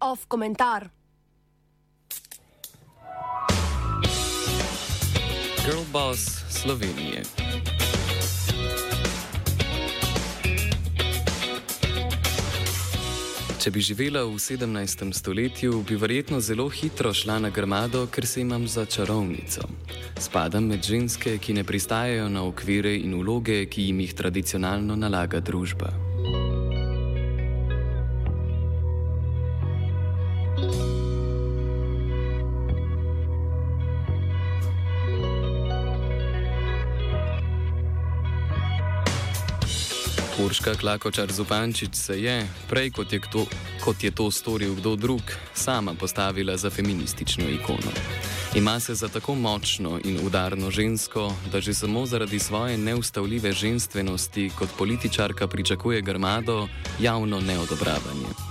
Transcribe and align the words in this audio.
Off 0.00 0.26
komentar. 0.28 0.90
Girlboss 5.64 6.44
Slovenije. 6.48 7.22
Če 13.62 13.70
bi 13.70 13.78
živela 13.78 14.24
v 14.26 14.40
17. 14.42 15.12
stoletju, 15.14 15.84
bi 15.86 15.94
verjetno 15.94 16.40
zelo 16.42 16.64
hitro 16.66 17.12
šla 17.14 17.36
na 17.38 17.50
grmado, 17.54 18.08
ker 18.10 18.26
se 18.26 18.40
imam 18.42 18.66
za 18.66 18.82
čarovnico. 18.90 19.68
Spadam 20.18 20.66
med 20.66 20.82
ženske, 20.82 21.36
ki 21.38 21.54
ne 21.54 21.62
pristajajo 21.62 22.26
na 22.28 22.42
okvire 22.42 22.96
in 22.98 23.14
vloge, 23.20 23.60
ki 23.70 23.86
jim 23.86 24.00
jih 24.02 24.18
tradicionalno 24.18 24.98
nalaga 24.98 25.38
družba. 25.38 26.11
Urška 40.44 40.74
Klakočar 40.74 41.32
Zupančič 41.32 41.94
se 41.94 42.22
je, 42.22 42.48
prej 42.68 42.90
kot 42.90 43.12
je, 43.12 43.18
kdo, 43.18 43.46
kot 43.84 44.04
je 44.04 44.10
to 44.10 44.30
storil 44.30 44.74
kdo 44.74 44.96
drug, 44.96 45.22
sama 45.54 45.94
postavila 45.94 46.56
za 46.56 46.70
feministično 46.70 47.48
ikono. 47.48 47.92
Ima 48.54 48.80
se 48.80 48.94
za 48.94 49.08
tako 49.08 49.34
močno 49.34 50.00
in 50.04 50.18
udarno 50.26 50.70
žensko, 50.70 51.32
da 51.52 51.60
že 51.60 51.74
samo 51.74 52.06
zaradi 52.06 52.38
svoje 52.38 52.78
neustavljive 52.78 53.52
ženstvenosti 53.52 54.50
kot 54.58 54.68
političarka 54.78 55.46
pričakuje 55.46 56.02
grmado 56.02 56.68
javno 57.00 57.40
neodobravanje. 57.40 58.41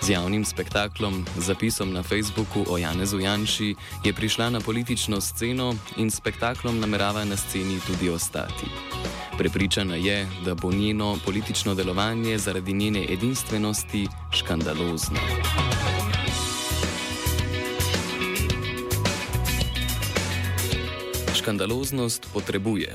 Z 0.00 0.08
javnim 0.08 0.44
spektaklom, 0.44 1.24
zapisom 1.36 1.92
na 1.92 2.02
Facebooku 2.02 2.64
o 2.68 2.78
Janezu 2.78 3.20
Janši, 3.20 3.74
je 4.04 4.12
prišla 4.12 4.50
na 4.50 4.60
politično 4.60 5.20
sceno 5.20 5.74
in 5.96 6.10
spektaklom 6.10 6.80
namerava 6.80 7.24
na 7.24 7.36
sceni 7.36 7.80
tudi 7.86 8.08
ostati. 8.10 8.66
Prepričana 9.38 9.94
je, 9.94 10.28
da 10.44 10.54
bo 10.54 10.72
njeno 10.72 11.18
politično 11.24 11.74
delovanje 11.74 12.38
zaradi 12.38 12.72
njene 12.72 13.06
edinstvenosti 13.12 14.08
škandalozno. 14.32 15.20
Škandaloznost 21.34 22.26
potrebuje. 22.32 22.94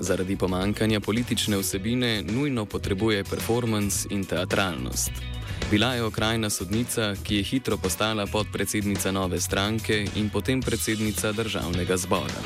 Zaradi 0.00 0.36
pomankanja 0.36 1.00
politične 1.00 1.56
vsebine 1.56 2.22
nujno 2.22 2.64
potrebuje 2.64 3.24
performance 3.24 4.08
in 4.10 4.24
teatralnost. 4.24 5.35
Bila 5.70 5.94
je 5.94 6.02
okrajna 6.04 6.50
sodnica, 6.50 7.14
ki 7.24 7.36
je 7.36 7.42
hitro 7.42 7.76
postala 7.76 8.26
podpredsednica 8.26 9.10
nove 9.10 9.40
stranke 9.40 10.06
in 10.14 10.30
potem 10.30 10.62
predsednica 10.62 11.32
državnega 11.32 11.96
zbora. 11.96 12.42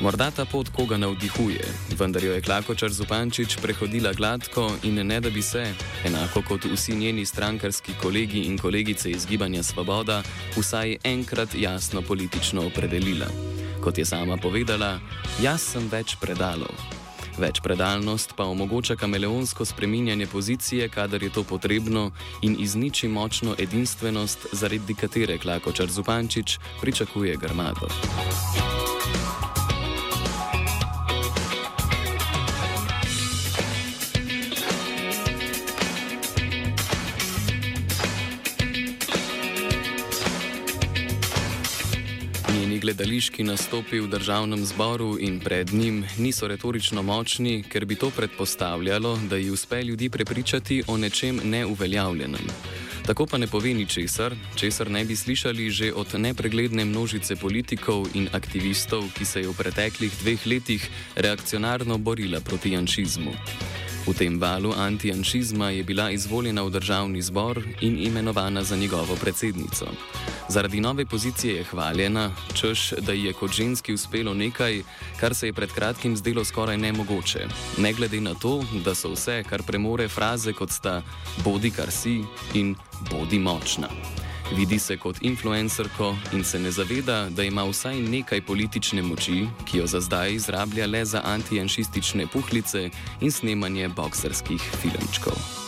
Morda 0.00 0.30
ta 0.30 0.44
pot 0.44 0.68
koga 0.68 0.96
navdihuje, 0.96 1.64
vendar 1.98 2.24
jo 2.24 2.32
je 2.32 2.40
Klakočar 2.40 2.90
Zupančič 2.90 3.56
prehodila 3.62 4.12
gladko 4.12 4.70
in 4.82 5.06
ne 5.06 5.20
da 5.20 5.30
bi 5.30 5.42
se, 5.42 5.74
enako 6.04 6.42
kot 6.48 6.64
vsi 6.64 6.94
njeni 6.94 7.26
strankarski 7.26 7.92
kolegi 8.02 8.40
in 8.40 8.58
kolegice 8.58 9.10
iz 9.10 9.26
Gibanja 9.26 9.62
Svoboda, 9.62 10.22
vsaj 10.56 10.96
enkrat 11.04 11.54
jasno 11.54 12.02
politično 12.02 12.66
opredelila. 12.66 13.26
Kot 13.84 13.98
je 13.98 14.04
sama 14.04 14.36
povedala, 14.36 14.98
jaz 15.42 15.62
sem 15.62 15.88
več 15.92 16.16
predalov. 16.20 16.99
Več 17.38 17.60
predalnost 17.60 18.34
pa 18.36 18.44
omogoča 18.44 18.96
kameleonsko 18.96 19.64
spreminjanje 19.64 20.26
pozicije, 20.26 20.88
kadar 20.88 21.22
je 21.22 21.30
to 21.30 21.44
potrebno, 21.44 22.10
in 22.42 22.56
izniči 22.58 23.08
močno 23.08 23.54
edinstvenost, 23.58 24.46
zaradi 24.52 24.94
katere 24.94 25.38
Klakočar 25.38 25.90
Zupančič 25.90 26.58
pričakuje 26.80 27.36
grmado. 27.36 27.88
Gledališki 42.80 43.44
nastopi 43.44 44.00
v 44.00 44.08
državnem 44.08 44.64
zboru 44.64 45.18
in 45.20 45.40
pred 45.40 45.72
njim 45.72 46.04
niso 46.18 46.48
retorično 46.48 47.02
močni, 47.02 47.62
ker 47.62 47.84
bi 47.84 47.94
to 47.94 48.10
predpostavljalo, 48.10 49.18
da 49.30 49.36
ji 49.36 49.50
uspe 49.50 49.82
ljudi 49.84 50.08
prepričati 50.08 50.82
o 50.86 50.96
nečem 50.96 51.40
neuveljavljenem. 51.44 52.46
Tako 53.06 53.26
pa 53.26 53.38
ne 53.38 53.46
pove 53.46 53.74
ničesar, 53.74 54.34
česar 54.56 54.90
ne 54.90 55.04
bi 55.04 55.16
slišali 55.16 55.70
že 55.70 55.92
od 55.92 56.14
nepregledne 56.14 56.84
množice 56.84 57.36
politikov 57.36 58.08
in 58.14 58.28
aktivistov, 58.32 59.04
ki 59.18 59.24
se 59.24 59.40
je 59.40 59.48
v 59.48 59.56
preteklih 59.58 60.12
dveh 60.22 60.46
letih 60.46 60.88
reakcionarno 61.16 61.98
borila 61.98 62.40
proti 62.40 62.72
janšizmu. 62.72 63.32
V 64.06 64.14
tem 64.16 64.40
valu 64.40 64.72
antijanšizma 64.76 65.70
je 65.70 65.84
bila 65.84 66.10
izvoljena 66.10 66.62
v 66.62 66.70
državni 66.70 67.22
zbor 67.22 67.62
in 67.80 67.98
imenovana 67.98 68.64
za 68.64 68.76
njegovo 68.76 69.16
predsednico. 69.20 69.86
Zaradi 70.48 70.80
nove 70.80 71.06
pozicije 71.06 71.54
je 71.54 71.64
hvaljena, 71.64 72.30
češ, 72.54 72.92
da 73.00 73.12
ji 73.12 73.24
je 73.24 73.32
kot 73.32 73.52
ženski 73.52 73.94
uspelo 73.94 74.34
nekaj, 74.34 74.82
kar 75.20 75.34
se 75.34 75.46
je 75.46 75.52
pred 75.52 75.72
kratkim 75.72 76.16
zdelo 76.16 76.44
skoraj 76.44 76.78
nemogoče. 76.78 77.46
Ne 77.78 77.92
glede 77.92 78.20
na 78.20 78.34
to, 78.34 78.64
da 78.84 78.94
so 78.94 79.12
vse, 79.12 79.44
kar 79.48 79.62
premore 79.62 80.08
fraze 80.08 80.52
kot 80.52 80.70
sta 80.70 81.02
bodi 81.44 81.70
kar 81.70 81.90
si 81.90 82.24
in 82.54 82.74
bodi 83.10 83.38
močna. 83.38 83.88
Vidi 84.56 84.78
se 84.78 84.96
kot 84.96 85.16
influencerko 85.20 86.16
in 86.32 86.44
se 86.44 86.58
ne 86.58 86.70
zaveda, 86.70 87.28
da 87.30 87.42
ima 87.42 87.64
vsaj 87.64 88.00
nekaj 88.02 88.42
politične 88.42 89.02
moči, 89.02 89.46
ki 89.64 89.78
jo 89.78 89.86
za 89.86 90.00
zdaj 90.00 90.34
izrablja 90.34 90.86
le 90.86 91.04
za 91.04 91.22
antijanšistične 91.24 92.26
puhlice 92.26 92.90
in 93.20 93.32
snemanje 93.32 93.88
bokserskih 93.88 94.62
filmčkov. 94.82 95.59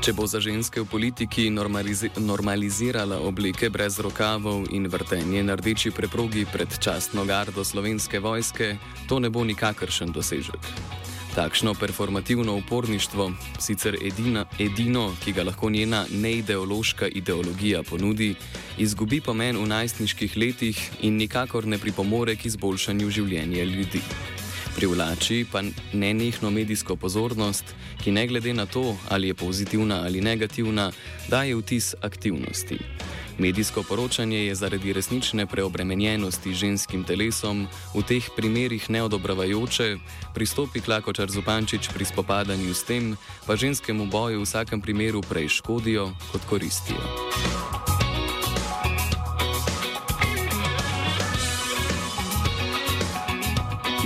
Če 0.00 0.14
bo 0.16 0.24
za 0.24 0.40
ženske 0.40 0.80
v 0.80 0.88
politiki 0.88 1.42
normalizi 1.52 2.08
normalizirala 2.16 3.18
oblike 3.20 3.68
brez 3.68 3.98
rokavov 4.00 4.70
in 4.72 4.88
vrtenje 4.88 5.42
na 5.44 5.52
rdeči 5.60 5.92
preprogi 5.92 6.46
pred 6.48 6.72
častno 6.80 7.26
gardo 7.28 7.60
slovenske 7.60 8.16
vojske, 8.16 8.78
to 9.04 9.20
ne 9.20 9.28
bo 9.28 9.44
nikakršen 9.44 10.08
dosežek. 10.08 10.56
Takšno 11.36 11.76
performativno 11.76 12.56
uporništvo, 12.64 13.28
sicer 13.60 14.00
edina, 14.00 14.46
edino, 14.56 15.12
ki 15.20 15.36
ga 15.36 15.44
lahko 15.44 15.68
njena 15.68 16.06
neideološka 16.08 17.12
ideologija 17.20 17.84
ponudi, 17.84 18.34
izgubi 18.80 19.20
pomen 19.20 19.60
v 19.60 19.68
najstniških 19.68 20.36
letih 20.36 20.80
in 21.04 21.20
nikakor 21.20 21.68
ne 21.68 21.76
pripomore 21.76 22.40
k 22.40 22.48
izboljšanju 22.48 23.10
življenja 23.10 23.68
ljudi 23.68 24.00
privlači 24.76 25.46
pa 25.52 25.62
nenehno 25.92 26.50
medijsko 26.50 26.96
pozornost, 26.96 27.64
ki 28.04 28.12
ne 28.12 28.26
glede 28.26 28.54
na 28.54 28.66
to, 28.66 28.96
ali 29.08 29.28
je 29.28 29.34
pozitivna 29.34 30.02
ali 30.04 30.20
negativna, 30.20 30.92
daje 31.28 31.56
vtis 31.56 31.94
aktivnosti. 32.00 32.78
Medijsko 33.38 33.82
poročanje 33.82 34.38
je 34.46 34.54
zaradi 34.54 34.92
resnične 34.92 35.46
preobremenjenosti 35.46 36.54
ženskim 36.54 37.04
telesom 37.04 37.68
v 37.94 38.02
teh 38.02 38.28
primerih 38.36 38.90
neodobravajoče, 38.90 39.96
pristopi 40.34 40.80
Klakočar 40.80 41.30
Zupančič 41.30 41.88
pri 41.88 42.04
spopadanju 42.04 42.74
s 42.74 42.84
tem, 42.84 43.16
pa 43.46 43.56
ženskemu 43.56 44.06
boju 44.06 44.40
v 44.40 44.44
vsakem 44.44 44.80
primeru 44.80 45.24
prej 45.24 45.48
škodijo 45.48 46.12
kot 46.32 46.44
koristijo. 46.44 47.79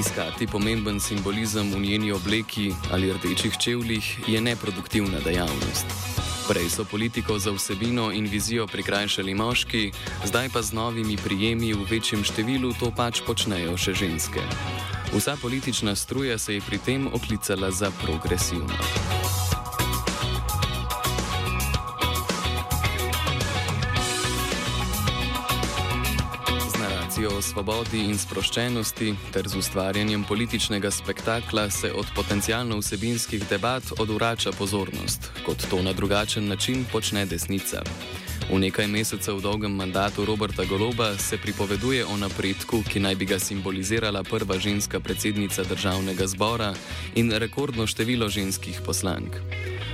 Iskati 0.04 0.46
pomemben 0.46 1.00
simbolizem 1.00 1.72
v 1.72 1.80
njeni 1.80 2.12
obleki 2.12 2.72
ali 2.92 3.12
rdečih 3.12 3.56
čevljih 3.58 4.28
je 4.28 4.40
neproduktivna 4.40 5.20
dejavnost. 5.24 5.86
Prej 6.48 6.68
so 6.68 6.84
politiko 6.84 7.38
za 7.38 7.50
vsebino 7.50 8.12
in 8.12 8.28
vizijo 8.28 8.66
prikrajšali 8.66 9.34
moški, 9.34 9.92
zdaj 10.24 10.48
pa 10.52 10.62
z 10.62 10.72
novimi 10.72 11.16
prijemi 11.16 11.72
v 11.72 11.88
večjem 11.90 12.24
številu 12.24 12.74
to 12.80 12.92
pač 12.92 13.22
počnejo 13.24 13.80
še 13.80 13.94
ženske. 13.94 14.44
Vsa 15.16 15.36
politična 15.40 15.96
struja 15.96 16.38
se 16.38 16.54
je 16.54 16.60
pri 16.60 16.78
tem 16.78 17.08
oklicala 17.08 17.70
za 17.70 17.88
progresivno. 18.04 18.76
O 27.26 27.42
svobodi 27.42 28.00
in 28.04 28.18
sproščenosti 28.18 29.14
ter 29.32 29.48
z 29.48 29.56
ustvarjanjem 29.56 30.24
političnega 30.24 30.90
spektakla 30.90 31.70
se 31.70 31.92
od 31.92 32.06
potencijalno 32.16 32.78
vsebinskih 32.78 33.48
debat 33.48 33.82
odvrača 33.98 34.52
pozornost, 34.52 35.30
kot 35.46 35.66
to 35.70 35.82
na 35.82 35.92
drugačen 35.92 36.48
način 36.48 36.84
počne 36.92 37.26
desnica. 37.26 37.82
V 38.50 38.58
nekaj 38.60 38.86
mesecev 38.86 39.40
dolgem 39.40 39.72
mandatu 39.72 40.24
Roberta 40.24 40.64
Goloba 40.64 41.16
se 41.18 41.38
pripoveduje 41.38 42.04
o 42.06 42.16
napredku, 42.16 42.82
ki 42.88 43.00
naj 43.00 43.14
bi 43.14 43.24
ga 43.24 43.38
simbolizirala 43.38 44.22
prva 44.22 44.58
ženska 44.58 45.00
predsednica 45.00 45.64
državnega 45.64 46.26
zbora 46.26 46.74
in 47.14 47.32
rekordno 47.32 47.86
število 47.86 48.28
ženskih 48.28 48.80
poslank. 48.86 49.40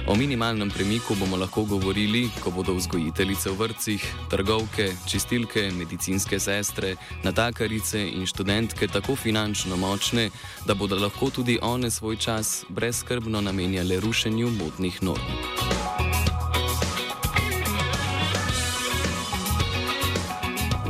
O 0.07 0.15
minimalnem 0.15 0.71
premiku 0.71 1.15
bomo 1.15 1.37
lahko 1.37 1.65
govorili, 1.65 2.31
ko 2.45 2.51
bodo 2.51 2.75
vzgojiteljice 2.75 3.51
v 3.51 3.57
vrtcih, 3.57 4.15
trgovke, 4.31 4.93
čistilke, 5.07 5.71
medicinske 5.71 6.41
sestre, 6.41 6.97
natakarice 7.25 8.01
in 8.09 8.27
študentke 8.27 8.89
tako 8.89 9.17
finančno 9.17 9.77
močne, 9.77 10.31
da 10.67 10.75
bodo 10.75 10.97
lahko 10.97 11.31
tudi 11.31 11.59
one 11.63 11.91
svoj 11.91 12.17
čas 12.17 12.65
brezskrbno 12.69 13.41
namenjale 13.41 14.01
rušenju 14.01 14.51
modnih 14.51 15.03
norm. 15.03 15.80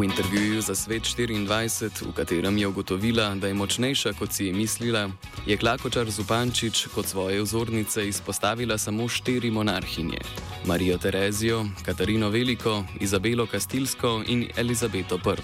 V 0.01 0.05
intervjuju 0.05 0.61
za 0.61 0.75
Svet 0.75 1.03
24, 1.03 2.09
v 2.09 2.13
katerem 2.17 2.59
je 2.59 2.67
ugotovila, 2.67 3.35
da 3.35 3.47
je 3.47 3.55
močnejša, 3.55 4.13
kot 4.13 4.33
si 4.33 4.47
je 4.47 4.53
mislila, 4.53 5.11
je 5.47 5.57
Klakočar 5.57 6.11
Zupančič 6.11 6.87
kot 6.95 7.07
svoje 7.07 7.43
vzornice 7.43 8.09
izpostavila 8.09 8.79
samo 8.79 9.09
štiri 9.09 9.51
monarhinje: 9.51 10.19
Marijo 10.65 10.99
Terezijo, 10.99 11.67
Katarino 11.85 12.31
Veliko, 12.31 12.85
Izabelo 13.01 13.47
Kastilsko 13.47 14.23
in 14.27 14.49
Elizabeto 14.57 15.17
I. 15.17 15.37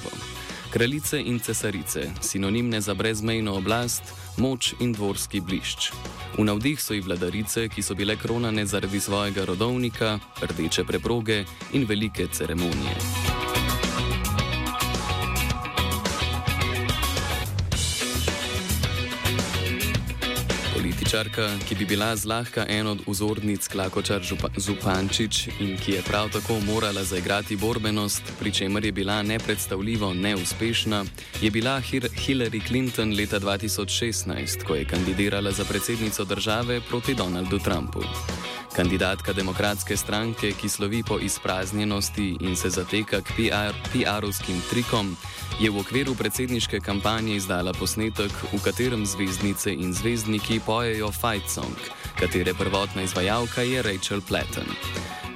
Kraljice 0.71 1.21
in 1.21 1.39
cesarice, 1.39 2.11
sinonimne 2.21 2.81
za 2.81 2.95
brezmejno 2.95 3.55
oblast, 3.55 4.03
moč 4.37 4.73
in 4.81 4.93
dvorski 4.93 5.41
blišč. 5.41 5.93
V 6.39 6.45
navdih 6.45 6.83
so 6.83 6.95
i 6.95 7.01
vladarice, 7.01 7.69
ki 7.69 7.83
so 7.83 7.95
bile 7.95 8.17
kronane 8.17 8.67
zaradi 8.67 9.01
svojega 9.01 9.45
rodovnika, 9.45 10.19
rdeče 10.43 10.85
preproge 10.85 11.45
in 11.73 11.85
velike 11.85 12.27
ceremonije. 12.33 13.26
Političarka, 21.07 21.51
ki 21.69 21.75
bi 21.75 21.85
bila 21.87 22.17
zlahka 22.17 22.65
en 22.69 22.87
od 22.87 22.99
vzornic 23.07 23.69
Klakočar 23.69 24.27
Zupančič 24.57 25.47
in 25.63 25.77
ki 25.79 25.93
je 25.93 26.03
prav 26.03 26.33
tako 26.35 26.59
morala 26.67 27.05
zaigrati 27.05 27.57
borbenost, 27.57 28.23
pri 28.41 28.53
čemer 28.53 28.85
je 28.85 28.93
bila 28.93 29.23
nepredstavljivo 29.23 30.15
neuspešna, 30.15 31.05
je 31.43 31.51
bila 31.51 31.81
Hillary 32.27 32.67
Clinton 32.67 33.15
leta 33.15 33.39
2016, 33.41 34.67
ko 34.67 34.75
je 34.75 34.85
kandidirala 34.85 35.53
za 35.53 35.65
predsednico 35.65 36.25
države 36.25 36.81
proti 36.91 37.15
Donaldu 37.15 37.59
Trumpu. 37.59 38.03
Kandidatka 38.77 39.33
demokratske 39.33 39.97
stranke, 39.97 40.53
ki 40.53 40.69
slovi 40.69 41.03
po 41.03 41.17
izpraznjenosti 41.19 42.37
in 42.41 42.57
se 42.57 42.69
zateka 42.71 43.21
k 43.25 43.33
PR-ovskim 43.93 44.61
PR 44.61 44.69
trikom, 44.71 45.17
je 45.61 45.71
v 45.71 45.81
okviru 45.81 46.13
predsedniške 46.15 46.81
kampanje 46.85 47.37
izdala 47.41 47.73
posnetek, 47.73 48.29
v 48.53 48.61
katerem 48.61 49.07
zvezdnice 49.07 49.73
in 49.73 49.97
zvezdniki 49.97 50.61
pojejo 50.61 51.09
Fight 51.09 51.49
Song, 51.49 51.73
katere 52.21 52.53
prvotna 52.55 53.03
izvajalka 53.03 53.63
je 53.63 53.83
Rachel 53.83 54.21
Platten. 54.21 54.69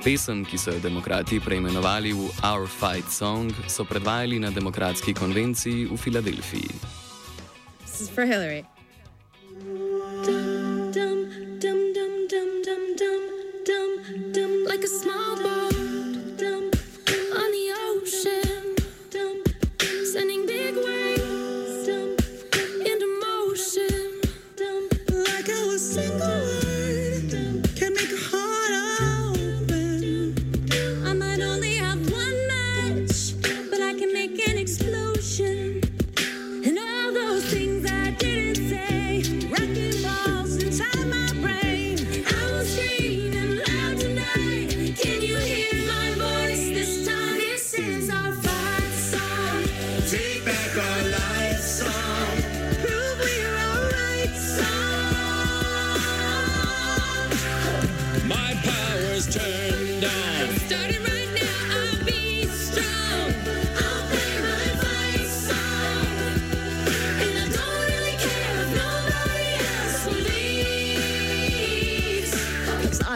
Pesem, 0.04 0.44
ki 0.44 0.58
so 0.60 0.76
jo 0.76 0.80
demokrati 0.84 1.40
preimenovali 1.40 2.12
v 2.12 2.28
Our 2.44 2.68
Fight 2.68 3.08
Song, 3.08 3.48
so 3.68 3.88
predvajali 3.88 4.36
na 4.36 4.50
demokratski 4.52 5.16
konvenciji 5.16 5.88
v 5.88 5.96
Filadelfiji. 5.96 6.76
This 7.88 8.04
is 8.04 8.10
for 8.12 8.28
Hillary. 8.28 8.79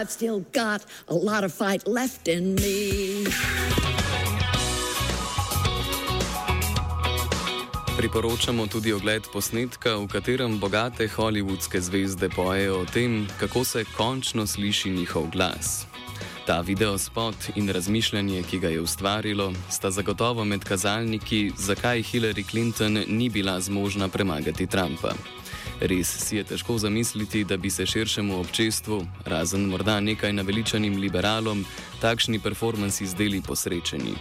I've 0.05 0.11
still 0.11 0.45
got 0.53 0.85
a 1.09 1.15
lot 1.15 1.45
of 1.45 1.55
fight 1.55 1.89
left 1.89 2.29
in 2.29 2.55
me. 2.55 3.25
Priporočamo 7.97 8.67
tudi 8.67 8.93
ogled 8.93 9.23
posnetka, 9.33 9.97
v 9.97 10.07
katerem 10.13 10.59
bogate 10.61 11.09
hollywoodske 11.09 11.81
zvezde 11.81 12.29
pojejo 12.29 12.83
o 12.83 12.85
tem, 12.85 13.25
kako 13.41 13.65
se 13.65 13.85
končno 13.97 14.47
sliši 14.47 14.91
njihov 14.91 15.31
glas. 15.33 15.87
Ta 16.47 16.61
videospot 16.61 17.35
in 17.57 17.69
razmišljanje, 17.69 18.43
ki 18.43 18.59
ga 18.59 18.69
je 18.69 18.81
ustvarilo, 18.81 19.53
sta 19.71 19.91
zagotovo 19.91 20.45
med 20.45 20.65
kazalniki, 20.65 21.53
zakaj 21.57 22.03
Hillary 22.03 22.51
Clinton 22.51 22.99
ni 23.09 23.29
bila 23.29 23.61
zmožna 23.61 24.09
premagati 24.09 24.67
Trumpa. 24.67 25.15
Res 25.81 26.09
si 26.09 26.37
je 26.37 26.45
težko 26.45 26.79
zamisliti, 26.79 27.45
da 27.45 27.57
bi 27.57 27.71
se 27.71 27.87
širšemu 27.87 28.41
občestvu, 28.41 29.07
razen 29.25 29.65
morda 29.69 30.01
nekaj 30.01 30.33
naveličanim 30.33 31.01
liberalom, 31.01 31.65
takšni 32.01 32.39
performansi 32.39 33.07
zdeli 33.07 33.43
posrečeni. 33.43 34.15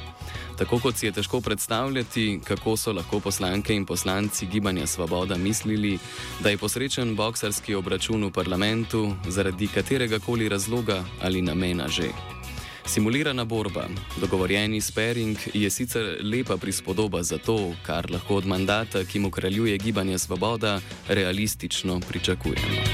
Tako 0.57 0.79
kot 0.79 0.95
si 0.97 1.05
je 1.05 1.11
težko 1.11 1.41
predstavljati, 1.41 2.39
kako 2.43 2.77
so 2.77 2.93
lahko 2.93 3.19
poslanke 3.19 3.73
in 3.75 3.85
poslanci 3.85 4.45
Gibanja 4.45 4.87
Svoboda 4.87 5.37
mislili, 5.37 5.97
da 6.39 6.49
je 6.49 6.57
posrečen 6.57 7.15
boksarski 7.15 7.75
obračun 7.75 8.23
v 8.23 8.31
parlamentu 8.31 9.15
zaradi 9.27 9.67
katerega 9.67 10.19
koli 10.19 10.49
razloga 10.49 11.03
ali 11.21 11.41
namena 11.41 11.87
že. 11.87 12.11
Simulirana 12.85 13.45
borba, 13.45 13.87
dogovorjeni 14.21 14.81
sparing 14.81 15.37
je 15.53 15.69
sicer 15.69 16.17
lepa 16.23 16.57
prispodoba 16.57 17.23
za 17.23 17.37
to, 17.37 17.73
kar 17.85 18.11
lahko 18.11 18.35
od 18.35 18.45
mandata, 18.45 19.03
ki 19.05 19.19
mu 19.19 19.31
kraljuje 19.31 19.77
gibanje 19.77 20.19
Svoboda, 20.19 20.81
realistično 21.07 21.99
pričakujemo. 21.99 22.92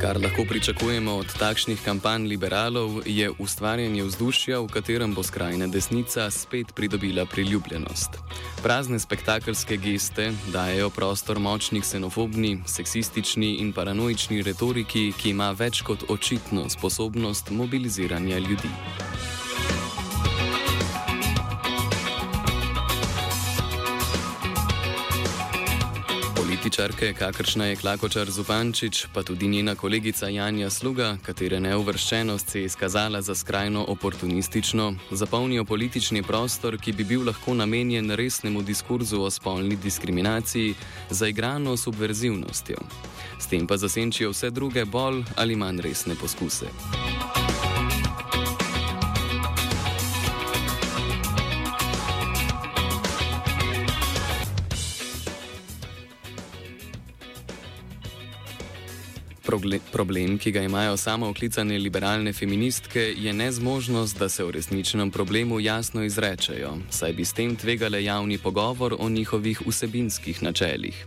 Kar 0.00 0.16
lahko 0.22 0.44
pričakujemo 0.48 1.12
od 1.14 1.38
takšnih 1.38 1.82
kampanj 1.84 2.24
liberalov, 2.26 3.02
je 3.06 3.30
ustvarjanje 3.38 4.04
vzdušja, 4.04 4.60
v 4.60 4.68
katerem 4.72 5.14
bo 5.14 5.22
skrajna 5.22 5.66
desnica 5.66 6.30
spet 6.30 6.72
pridobila 6.74 7.26
priljubljenost. 7.26 8.16
Prazne 8.62 8.98
spektakelske 8.98 9.76
geste 9.76 10.32
dajo 10.52 10.90
prostor 10.90 11.38
močni 11.38 11.80
ksenofobni, 11.80 12.62
seksistični 12.66 13.54
in 13.60 13.72
paranoični 13.72 14.42
retoriki, 14.42 15.12
ki 15.12 15.30
ima 15.30 15.50
več 15.52 15.82
kot 15.82 16.08
očitno 16.08 16.68
sposobnost 16.68 17.50
mobiliziranja 17.50 18.38
ljudi. 18.38 18.72
Političarke, 26.60 27.14
kakršna 27.16 27.66
je 27.66 27.76
Klakočar 27.76 28.30
Zupančič, 28.30 29.06
pa 29.14 29.22
tudi 29.22 29.48
njena 29.48 29.74
kolegica 29.74 30.28
Janja 30.28 30.70
Sluga, 30.70 31.16
katere 31.22 31.60
neuvrščenost 31.60 32.50
se 32.50 32.60
je 32.60 32.64
izkazala 32.68 33.22
za 33.22 33.34
skrajno 33.34 33.84
oportunistično, 33.88 34.92
zapolnijo 35.10 35.64
politični 35.64 36.22
prostor, 36.22 36.76
ki 36.76 36.92
bi 36.92 37.04
bil 37.04 37.24
lahko 37.26 37.54
namenjen 37.54 38.10
resnemu 38.10 38.62
diskurzu 38.62 39.22
o 39.22 39.30
spolni 39.30 39.76
diskriminaciji, 39.76 40.74
zaigrano 41.10 41.76
subverzivnostjo. 41.76 42.76
S 43.38 43.46
tem 43.46 43.66
pa 43.66 43.76
zasenčijo 43.76 44.36
vse 44.36 44.50
druge 44.50 44.84
bolj 44.84 45.24
ali 45.36 45.56
manj 45.56 45.80
resne 45.80 46.14
poskuse. 46.14 46.68
Problem, 59.92 60.38
ki 60.38 60.50
ga 60.50 60.62
imajo 60.62 60.96
samo 60.96 61.28
oklicane 61.28 61.78
liberalne 61.78 62.32
feministke, 62.32 63.14
je 63.16 63.32
nezmožnost, 63.32 64.18
da 64.18 64.28
se 64.28 64.44
o 64.44 64.50
resničnem 64.50 65.10
problemu 65.10 65.60
jasno 65.60 66.04
izrečejo, 66.04 66.76
saj 66.90 67.12
bi 67.12 67.24
s 67.24 67.32
tem 67.32 67.56
tvegale 67.56 68.04
javni 68.04 68.38
pogovor 68.38 68.96
o 68.98 69.08
njihovih 69.08 69.62
vsebinskih 69.66 70.42
načeljih. 70.42 71.06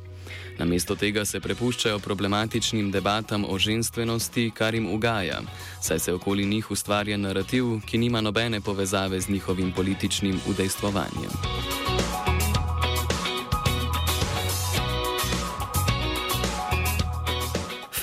Namesto 0.58 0.96
tega 0.96 1.26
se 1.26 1.40
prepuščajo 1.40 2.00
problematičnim 2.00 2.92
debatam 2.92 3.46
o 3.50 3.58
ženstvenosti, 3.58 4.52
kar 4.56 4.76
jim 4.76 4.88
ugaja, 4.94 5.42
saj 5.82 6.00
se 6.00 6.14
okoli 6.14 6.46
njih 6.46 6.72
ustvarja 6.72 7.18
narativ, 7.18 7.80
ki 7.86 7.98
nima 7.98 8.22
nobene 8.22 8.62
povezave 8.62 9.22
z 9.22 9.30
njihovim 9.30 9.72
političnim 9.72 10.40
udejstvovanjem. 10.50 11.73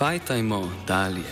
Fajtajmo 0.01 0.69
dalje. 0.89 1.23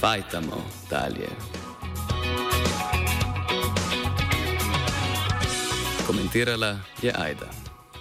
Fajtamo 0.00 0.62
dalje. 0.90 1.28
Komentirala 6.06 6.78
je 7.02 7.12
Aida. 7.18 7.65